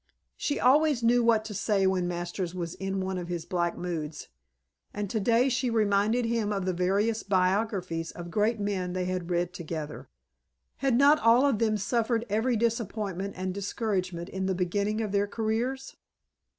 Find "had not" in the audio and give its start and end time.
10.77-11.19